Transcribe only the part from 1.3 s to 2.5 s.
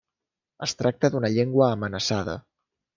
llengua amenaçada.